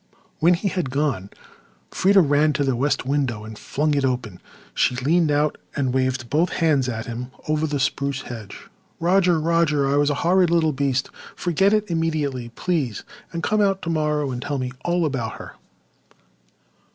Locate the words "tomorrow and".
13.83-14.41